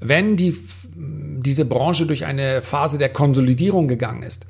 wenn 0.00 0.36
die 0.36 0.56
diese 0.94 1.64
Branche 1.64 2.06
durch 2.06 2.24
eine 2.24 2.62
Phase 2.62 2.98
der 2.98 3.08
Konsolidierung 3.10 3.88
gegangen 3.88 4.22
ist, 4.22 4.46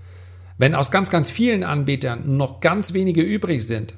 wenn 0.57 0.75
aus 0.75 0.90
ganz, 0.90 1.11
ganz 1.11 1.30
vielen 1.30 1.62
Anbietern 1.62 2.37
noch 2.37 2.61
ganz 2.61 2.92
wenige 2.92 3.23
übrig 3.23 3.66
sind, 3.66 3.95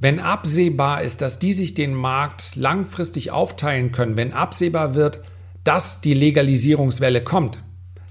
wenn 0.00 0.18
absehbar 0.18 1.02
ist, 1.02 1.20
dass 1.20 1.38
die 1.38 1.52
sich 1.52 1.74
den 1.74 1.94
Markt 1.94 2.56
langfristig 2.56 3.30
aufteilen 3.30 3.92
können, 3.92 4.16
wenn 4.16 4.32
absehbar 4.32 4.94
wird, 4.94 5.20
dass 5.62 6.00
die 6.00 6.14
Legalisierungswelle 6.14 7.22
kommt, 7.22 7.62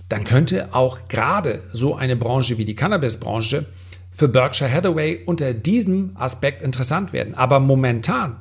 dann 0.07 0.23
könnte 0.23 0.73
auch 0.73 1.07
gerade 1.07 1.63
so 1.71 1.95
eine 1.95 2.15
Branche 2.15 2.57
wie 2.57 2.65
die 2.65 2.75
Cannabisbranche 2.75 3.65
für 4.11 4.27
Berkshire 4.27 4.71
Hathaway 4.71 5.23
unter 5.25 5.53
diesem 5.53 6.11
Aspekt 6.15 6.61
interessant 6.61 7.11
werden. 7.11 7.33
Aber 7.33 7.59
momentan 7.59 8.37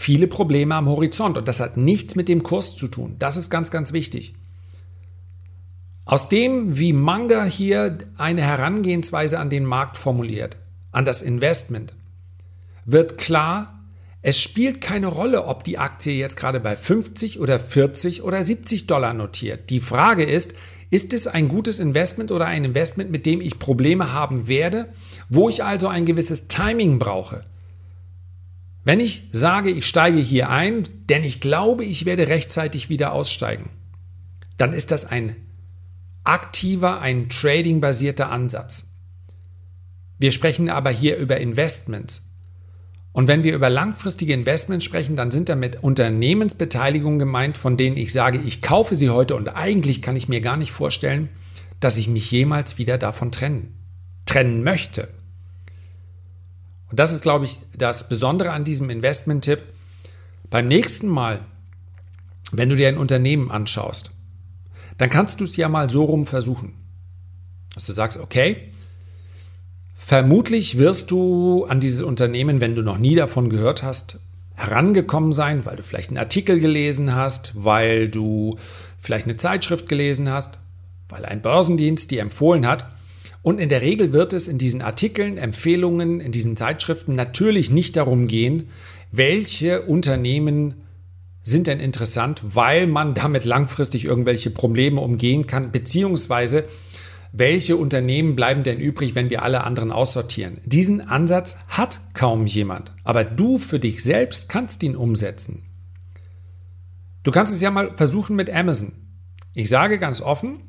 viele 0.00 0.28
Probleme 0.28 0.76
am 0.76 0.88
Horizont 0.88 1.36
und 1.36 1.48
das 1.48 1.58
hat 1.58 1.76
nichts 1.76 2.14
mit 2.14 2.28
dem 2.28 2.44
Kurs 2.44 2.76
zu 2.76 2.86
tun. 2.86 3.16
Das 3.18 3.36
ist 3.36 3.50
ganz, 3.50 3.72
ganz 3.72 3.92
wichtig. 3.92 4.32
Aus 6.04 6.28
dem, 6.28 6.78
wie 6.78 6.92
Manga 6.92 7.42
hier 7.42 7.98
eine 8.16 8.42
Herangehensweise 8.42 9.40
an 9.40 9.50
den 9.50 9.64
Markt 9.64 9.96
formuliert, 9.96 10.56
an 10.92 11.04
das 11.04 11.20
Investment, 11.20 11.96
wird 12.84 13.18
klar, 13.18 13.82
es 14.22 14.40
spielt 14.40 14.80
keine 14.80 15.08
Rolle, 15.08 15.46
ob 15.46 15.64
die 15.64 15.78
Aktie 15.78 16.14
jetzt 16.14 16.36
gerade 16.36 16.60
bei 16.60 16.76
50 16.76 17.40
oder 17.40 17.58
40 17.58 18.22
oder 18.22 18.40
70 18.40 18.86
Dollar 18.86 19.14
notiert. 19.14 19.68
Die 19.68 19.80
Frage 19.80 20.22
ist, 20.22 20.54
ist 20.90 21.12
es 21.12 21.26
ein 21.26 21.48
gutes 21.48 21.80
Investment 21.80 22.30
oder 22.30 22.46
ein 22.46 22.64
Investment, 22.64 23.10
mit 23.10 23.26
dem 23.26 23.40
ich 23.40 23.58
Probleme 23.58 24.12
haben 24.12 24.46
werde, 24.46 24.90
wo 25.28 25.48
ich 25.48 25.64
also 25.64 25.88
ein 25.88 26.06
gewisses 26.06 26.46
Timing 26.46 27.00
brauche? 27.00 27.44
Wenn 28.84 29.00
ich 29.00 29.28
sage, 29.32 29.70
ich 29.70 29.86
steige 29.86 30.18
hier 30.18 30.48
ein, 30.48 30.84
denn 31.08 31.24
ich 31.24 31.40
glaube, 31.40 31.84
ich 31.84 32.04
werde 32.04 32.28
rechtzeitig 32.28 32.88
wieder 32.88 33.12
aussteigen, 33.12 33.70
dann 34.56 34.72
ist 34.72 34.90
das 34.90 35.04
ein 35.04 35.36
aktiver, 36.24 37.00
ein 37.00 37.28
trading-basierter 37.28 38.30
Ansatz. 38.30 38.94
Wir 40.18 40.32
sprechen 40.32 40.68
aber 40.68 40.90
hier 40.90 41.16
über 41.16 41.38
Investments. 41.38 42.24
Und 43.12 43.28
wenn 43.28 43.42
wir 43.42 43.54
über 43.54 43.70
langfristige 43.70 44.32
Investments 44.32 44.84
sprechen, 44.84 45.16
dann 45.16 45.30
sind 45.30 45.48
damit 45.48 45.82
Unternehmensbeteiligungen 45.82 47.18
gemeint, 47.18 47.56
von 47.56 47.76
denen 47.76 47.96
ich 47.96 48.12
sage, 48.12 48.38
ich 48.38 48.62
kaufe 48.62 48.94
sie 48.94 49.10
heute 49.10 49.34
und 49.34 49.56
eigentlich 49.56 50.02
kann 50.02 50.16
ich 50.16 50.28
mir 50.28 50.40
gar 50.40 50.56
nicht 50.56 50.72
vorstellen, 50.72 51.28
dass 51.80 51.96
ich 51.96 52.08
mich 52.08 52.30
jemals 52.30 52.78
wieder 52.78 52.98
davon 52.98 53.32
trennen, 53.32 53.74
trennen 54.26 54.62
möchte. 54.62 55.08
Und 56.90 56.98
das 56.98 57.12
ist, 57.12 57.22
glaube 57.22 57.44
ich, 57.44 57.60
das 57.76 58.08
Besondere 58.08 58.52
an 58.52 58.64
diesem 58.64 58.90
Investment-Tipp. 58.90 59.62
Beim 60.50 60.68
nächsten 60.68 61.08
Mal, 61.08 61.40
wenn 62.52 62.70
du 62.70 62.76
dir 62.76 62.88
ein 62.88 62.98
Unternehmen 62.98 63.50
anschaust, 63.50 64.12
dann 64.96 65.10
kannst 65.10 65.40
du 65.40 65.44
es 65.44 65.56
ja 65.56 65.68
mal 65.68 65.90
so 65.90 66.04
rum 66.04 66.26
versuchen. 66.26 66.74
Dass 67.74 67.86
du 67.86 67.92
sagst, 67.92 68.18
okay, 68.18 68.70
vermutlich 69.94 70.78
wirst 70.78 71.10
du 71.10 71.66
an 71.66 71.80
dieses 71.80 72.02
Unternehmen, 72.02 72.60
wenn 72.60 72.74
du 72.74 72.82
noch 72.82 72.98
nie 72.98 73.14
davon 73.14 73.50
gehört 73.50 73.82
hast, 73.82 74.18
herangekommen 74.54 75.32
sein, 75.32 75.66
weil 75.66 75.76
du 75.76 75.82
vielleicht 75.82 76.08
einen 76.08 76.18
Artikel 76.18 76.58
gelesen 76.58 77.14
hast, 77.14 77.52
weil 77.62 78.08
du 78.08 78.56
vielleicht 78.98 79.26
eine 79.26 79.36
Zeitschrift 79.36 79.88
gelesen 79.88 80.30
hast, 80.30 80.58
weil 81.08 81.24
ein 81.24 81.42
Börsendienst 81.42 82.10
dir 82.10 82.22
empfohlen 82.22 82.66
hat. 82.66 82.86
Und 83.42 83.60
in 83.60 83.68
der 83.68 83.82
Regel 83.82 84.12
wird 84.12 84.32
es 84.32 84.48
in 84.48 84.58
diesen 84.58 84.82
Artikeln, 84.82 85.38
Empfehlungen, 85.38 86.20
in 86.20 86.32
diesen 86.32 86.56
Zeitschriften 86.56 87.14
natürlich 87.14 87.70
nicht 87.70 87.96
darum 87.96 88.26
gehen, 88.26 88.68
welche 89.10 89.82
Unternehmen 89.82 90.74
sind 91.42 91.66
denn 91.66 91.80
interessant, 91.80 92.42
weil 92.44 92.86
man 92.86 93.14
damit 93.14 93.44
langfristig 93.44 94.04
irgendwelche 94.04 94.50
Probleme 94.50 95.00
umgehen 95.00 95.46
kann, 95.46 95.72
beziehungsweise 95.72 96.64
welche 97.32 97.76
Unternehmen 97.76 98.36
bleiben 98.36 98.62
denn 98.62 98.80
übrig, 98.80 99.14
wenn 99.14 99.30
wir 99.30 99.42
alle 99.42 99.64
anderen 99.64 99.92
aussortieren? 99.92 100.58
Diesen 100.64 101.00
Ansatz 101.00 101.58
hat 101.68 102.00
kaum 102.14 102.46
jemand, 102.46 102.92
aber 103.04 103.24
du 103.24 103.58
für 103.58 103.78
dich 103.78 104.02
selbst 104.02 104.48
kannst 104.48 104.82
ihn 104.82 104.96
umsetzen. 104.96 105.62
Du 107.22 107.30
kannst 107.30 107.52
es 107.52 107.60
ja 107.60 107.70
mal 107.70 107.94
versuchen 107.94 108.36
mit 108.36 108.50
Amazon. 108.50 108.92
Ich 109.52 109.68
sage 109.68 109.98
ganz 109.98 110.22
offen, 110.22 110.60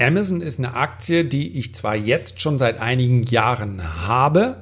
Amazon 0.00 0.40
ist 0.40 0.58
eine 0.58 0.74
Aktie, 0.74 1.24
die 1.24 1.58
ich 1.58 1.74
zwar 1.74 1.96
jetzt 1.96 2.40
schon 2.40 2.58
seit 2.58 2.78
einigen 2.80 3.22
Jahren 3.24 4.06
habe, 4.06 4.58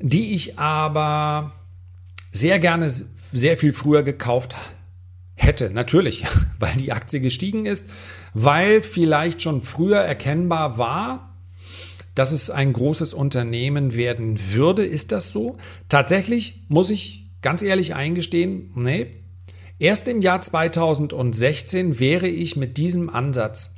die 0.00 0.34
ich 0.34 0.58
aber 0.58 1.52
sehr 2.32 2.58
gerne 2.58 2.90
sehr 2.90 3.56
viel 3.56 3.72
früher 3.72 4.02
gekauft 4.02 4.54
hätte. 5.34 5.70
Natürlich, 5.70 6.24
weil 6.58 6.76
die 6.76 6.92
Aktie 6.92 7.20
gestiegen 7.20 7.64
ist, 7.66 7.88
weil 8.34 8.82
vielleicht 8.82 9.42
schon 9.42 9.62
früher 9.62 9.98
erkennbar 9.98 10.78
war, 10.78 11.36
dass 12.14 12.32
es 12.32 12.50
ein 12.50 12.72
großes 12.72 13.14
Unternehmen 13.14 13.94
werden 13.94 14.52
würde. 14.52 14.84
Ist 14.84 15.12
das 15.12 15.32
so? 15.32 15.58
Tatsächlich 15.88 16.64
muss 16.68 16.90
ich 16.90 17.30
ganz 17.42 17.62
ehrlich 17.62 17.94
eingestehen, 17.94 18.70
nee. 18.74 19.10
Erst 19.78 20.08
im 20.08 20.22
Jahr 20.22 20.40
2016 20.40 22.00
wäre 22.00 22.28
ich 22.28 22.56
mit 22.56 22.78
diesem 22.78 23.10
Ansatz 23.10 23.75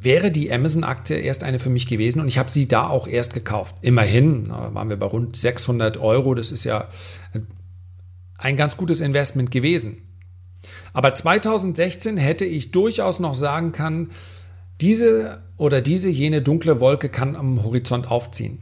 wäre 0.00 0.30
die 0.30 0.52
Amazon-Aktie 0.52 1.16
erst 1.16 1.42
eine 1.42 1.58
für 1.58 1.70
mich 1.70 1.86
gewesen 1.86 2.20
und 2.20 2.28
ich 2.28 2.38
habe 2.38 2.50
sie 2.50 2.68
da 2.68 2.86
auch 2.86 3.08
erst 3.08 3.34
gekauft. 3.34 3.76
Immerhin 3.82 4.50
waren 4.50 4.88
wir 4.88 4.96
bei 4.96 5.06
rund 5.06 5.36
600 5.36 5.98
Euro. 5.98 6.34
Das 6.34 6.52
ist 6.52 6.64
ja 6.64 6.88
ein 8.36 8.56
ganz 8.56 8.76
gutes 8.76 9.00
Investment 9.00 9.50
gewesen. 9.50 9.98
Aber 10.92 11.14
2016 11.14 12.16
hätte 12.16 12.44
ich 12.44 12.70
durchaus 12.70 13.20
noch 13.20 13.34
sagen 13.34 13.72
können, 13.72 14.10
diese 14.80 15.42
oder 15.56 15.80
diese 15.80 16.08
jene 16.08 16.42
dunkle 16.42 16.78
Wolke 16.78 17.08
kann 17.08 17.34
am 17.34 17.64
Horizont 17.64 18.10
aufziehen. 18.10 18.58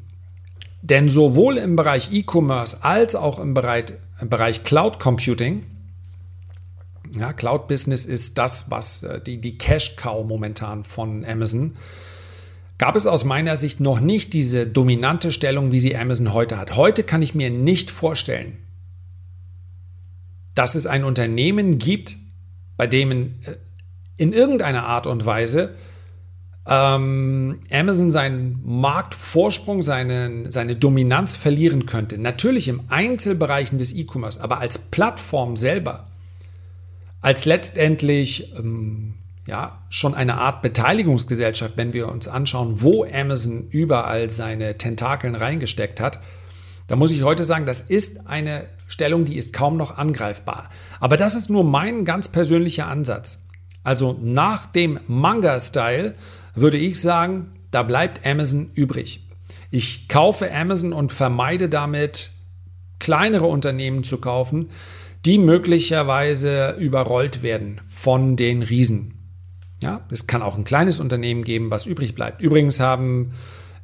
Denn 0.80 1.08
sowohl 1.08 1.58
im 1.58 1.76
Bereich 1.76 2.12
E-Commerce 2.12 2.78
als 2.82 3.14
auch 3.14 3.38
im 3.38 3.52
Bereich 3.54 4.64
Cloud 4.64 4.98
Computing, 4.98 5.64
ja, 7.18 7.32
Cloud 7.32 7.68
Business 7.68 8.04
ist 8.04 8.38
das, 8.38 8.70
was 8.70 9.02
äh, 9.02 9.20
die, 9.20 9.40
die 9.40 9.58
Cash-Cow 9.58 10.26
momentan 10.26 10.85
von 10.85 11.25
Amazon, 11.25 11.75
gab 12.78 12.96
es 12.96 13.06
aus 13.06 13.25
meiner 13.25 13.56
Sicht 13.56 13.80
noch 13.80 14.00
nicht 14.00 14.32
diese 14.32 14.66
dominante 14.66 15.32
Stellung, 15.32 15.73
wie 15.73 15.80
sie 15.80 15.96
Amazon 15.96 16.32
heute 16.32 16.58
hat. 16.58 16.76
Heute 16.76 17.02
kann 17.02 17.23
ich 17.23 17.35
mir 17.35 17.50
nicht 17.50 17.90
vorstellen, 17.90 18.58
dass 20.54 20.75
es 20.75 20.87
ein 20.87 21.04
Unternehmen 21.04 21.78
gibt, 21.78 22.16
bei 22.76 22.87
dem 22.87 23.12
äh, 23.12 23.26
in 24.16 24.32
irgendeiner 24.32 24.87
Art 24.87 25.06
und 25.06 25.26
Weise 25.26 25.75
ähm, 26.68 27.61
Amazon 27.70 28.11
seinen 28.11 28.61
Marktvorsprung, 28.64 29.82
seine, 29.82 30.50
seine 30.50 30.75
Dominanz 30.75 31.37
verlieren 31.37 31.87
könnte. 31.87 32.18
Natürlich 32.18 32.68
im 32.68 32.82
Einzelbereichen 32.88 33.78
des 33.78 33.94
E-Commerce, 33.94 34.40
aber 34.40 34.58
als 34.58 34.78
Plattform 34.78 35.56
selber, 35.56 36.06
als 37.20 37.44
letztendlich 37.44 38.54
ähm, 38.56 39.14
ja, 39.46 39.82
schon 39.90 40.14
eine 40.14 40.38
Art 40.38 40.62
Beteiligungsgesellschaft, 40.62 41.76
wenn 41.76 41.92
wir 41.92 42.08
uns 42.08 42.28
anschauen, 42.28 42.82
wo 42.82 43.04
Amazon 43.04 43.68
überall 43.70 44.30
seine 44.30 44.76
Tentakeln 44.76 45.35
reingesteckt 45.35 46.00
hat, 46.00 46.20
da 46.88 46.96
muss 46.96 47.11
ich 47.11 47.23
heute 47.23 47.44
sagen, 47.44 47.66
das 47.66 47.80
ist 47.80 48.28
eine 48.28 48.66
Stellung, 48.87 49.25
die 49.25 49.37
ist 49.37 49.52
kaum 49.52 49.76
noch 49.76 49.99
angreifbar. 49.99 50.68
Aber 51.00 51.16
das 51.16 51.35
ist 51.35 51.50
nur 51.50 51.64
mein 51.64 52.04
ganz 52.04 52.28
persönlicher 52.28 52.87
Ansatz. 52.87 53.46
Also 53.82 54.16
nach 54.20 54.66
dem 54.66 55.00
Manga-Style 55.06 56.14
würde 56.54 56.76
ich 56.76 57.00
sagen, 57.00 57.52
da 57.70 57.82
bleibt 57.82 58.26
Amazon 58.26 58.70
übrig. 58.75 59.28
Ich 59.70 60.08
kaufe 60.08 60.52
Amazon 60.52 60.92
und 60.92 61.12
vermeide 61.12 61.68
damit, 61.68 62.30
kleinere 62.99 63.46
Unternehmen 63.46 64.04
zu 64.04 64.18
kaufen, 64.18 64.70
die 65.26 65.38
möglicherweise 65.38 66.76
überrollt 66.78 67.42
werden 67.42 67.80
von 67.88 68.37
den 68.37 68.62
Riesen. 68.62 69.12
Ja, 69.80 70.06
es 70.11 70.26
kann 70.26 70.42
auch 70.42 70.56
ein 70.56 70.64
kleines 70.64 71.00
Unternehmen 71.00 71.45
geben, 71.45 71.71
was 71.71 71.85
übrig 71.85 72.14
bleibt. 72.14 72.40
Übrigens 72.40 72.80
haben 72.80 73.33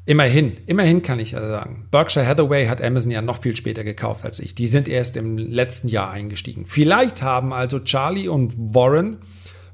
immerhin, 0.06 0.54
immerhin 0.66 1.02
kann 1.02 1.18
ich 1.18 1.32
sagen, 1.32 1.88
Berkshire 1.90 2.26
Hathaway 2.26 2.66
hat 2.66 2.80
Amazon 2.80 3.10
ja 3.10 3.20
noch 3.20 3.42
viel 3.42 3.56
später 3.56 3.84
gekauft 3.84 4.24
als 4.24 4.40
ich. 4.40 4.54
Die 4.54 4.68
sind 4.68 4.88
erst 4.88 5.16
im 5.16 5.36
letzten 5.36 5.88
Jahr 5.88 6.10
eingestiegen. 6.10 6.64
Vielleicht 6.66 7.22
haben 7.22 7.52
also 7.52 7.80
Charlie 7.80 8.28
und 8.28 8.54
Warren 8.56 9.18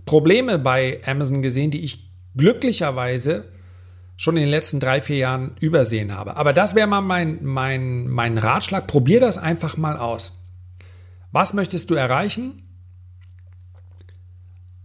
Probleme 0.07 0.59
bei 0.59 1.01
Amazon 1.05 1.43
gesehen, 1.43 1.71
die 1.71 1.85
ich 1.85 2.11
glücklicherweise 2.35 3.45
schon 4.17 4.37
in 4.37 4.45
den 4.45 4.51
letzten 4.51 4.81
drei, 4.81 5.03
vier 5.03 5.19
Jahren 5.19 5.53
übersehen 5.61 6.17
habe. 6.17 6.37
Aber 6.37 6.53
das 6.53 6.75
wäre 6.75 6.89
mal 6.89 7.03
mein, 7.03 7.39
mein, 7.43 8.09
mein 8.09 8.39
Ratschlag. 8.39 8.87
Probier 8.87 9.21
das 9.21 9.37
einfach 9.39 9.77
mal 9.77 9.97
aus. 9.99 10.38
Was 11.32 11.54
möchtest 11.54 11.90
du 11.90 11.94
erreichen? 11.94 12.62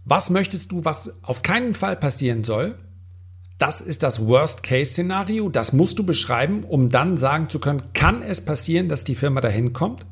Was 0.04 0.30
möchtest 0.30 0.72
du, 0.72 0.84
was 0.84 1.22
auf 1.22 1.42
keinen 1.42 1.74
Fall 1.74 1.96
passieren 1.96 2.44
soll? 2.44 2.78
Das 3.58 3.80
ist 3.80 4.02
das 4.02 4.26
Worst-Case-Szenario. 4.26 5.48
Das 5.48 5.72
musst 5.72 5.98
du 5.98 6.04
beschreiben, 6.04 6.64
um 6.64 6.90
dann 6.90 7.16
sagen 7.16 7.48
zu 7.48 7.60
können, 7.60 7.94
kann 7.94 8.20
es 8.20 8.44
passieren, 8.44 8.88
dass 8.88 9.04
die 9.04 9.14
Firma 9.14 9.40
dahin 9.40 9.72
kommt? 9.72 10.04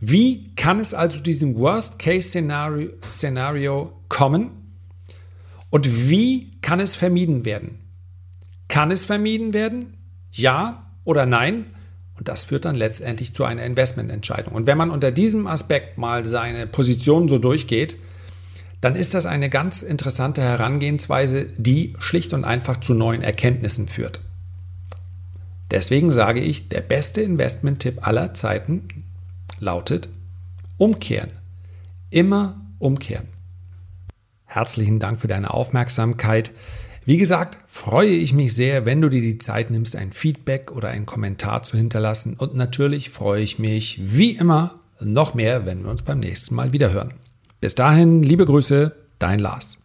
Wie 0.00 0.52
kann 0.56 0.80
es 0.80 0.94
also 0.94 1.20
diesem 1.20 1.56
Worst-Case-Szenario 1.56 3.92
kommen? 4.08 4.50
Und 5.70 6.08
wie 6.08 6.58
kann 6.60 6.80
es 6.80 6.96
vermieden 6.96 7.44
werden? 7.44 7.78
Kann 8.66 8.90
es 8.90 9.04
vermieden 9.04 9.52
werden? 9.52 9.96
Ja 10.32 10.90
oder 11.04 11.26
nein? 11.26 11.66
Und 12.16 12.28
das 12.28 12.44
führt 12.44 12.64
dann 12.64 12.74
letztendlich 12.74 13.34
zu 13.34 13.44
einer 13.44 13.64
Investmententscheidung. 13.64 14.52
Und 14.52 14.66
wenn 14.66 14.78
man 14.78 14.90
unter 14.90 15.10
diesem 15.10 15.46
Aspekt 15.46 15.98
mal 15.98 16.24
seine 16.24 16.66
Position 16.66 17.28
so 17.28 17.38
durchgeht, 17.38 17.96
dann 18.80 18.96
ist 18.96 19.14
das 19.14 19.26
eine 19.26 19.48
ganz 19.48 19.82
interessante 19.82 20.42
Herangehensweise, 20.42 21.46
die 21.56 21.94
schlicht 21.98 22.34
und 22.34 22.44
einfach 22.44 22.78
zu 22.78 22.94
neuen 22.94 23.22
Erkenntnissen 23.22 23.88
führt. 23.88 24.20
Deswegen 25.70 26.12
sage 26.12 26.40
ich, 26.40 26.68
der 26.68 26.82
beste 26.82 27.22
Investment-Tipp 27.22 28.06
aller 28.06 28.34
Zeiten 28.34 29.04
lautet 29.58 30.10
umkehren. 30.76 31.30
Immer 32.10 32.60
umkehren. 32.78 33.28
Herzlichen 34.44 34.98
Dank 34.98 35.20
für 35.20 35.28
deine 35.28 35.54
Aufmerksamkeit. 35.54 36.50
Wie 37.04 37.16
gesagt, 37.16 37.58
freue 37.66 38.10
ich 38.10 38.32
mich 38.32 38.54
sehr, 38.54 38.86
wenn 38.86 39.00
du 39.00 39.08
dir 39.08 39.20
die 39.20 39.38
Zeit 39.38 39.70
nimmst, 39.70 39.96
ein 39.96 40.12
Feedback 40.12 40.70
oder 40.70 40.88
einen 40.88 41.04
Kommentar 41.04 41.64
zu 41.64 41.76
hinterlassen. 41.76 42.34
Und 42.38 42.54
natürlich 42.54 43.10
freue 43.10 43.42
ich 43.42 43.58
mich 43.58 43.98
wie 44.00 44.30
immer 44.30 44.76
noch 45.00 45.34
mehr, 45.34 45.66
wenn 45.66 45.82
wir 45.82 45.90
uns 45.90 46.02
beim 46.02 46.20
nächsten 46.20 46.54
Mal 46.54 46.72
wieder 46.72 46.92
hören. 46.92 47.14
Bis 47.60 47.74
dahin, 47.74 48.22
liebe 48.22 48.46
Grüße, 48.46 48.94
dein 49.18 49.40
Lars. 49.40 49.78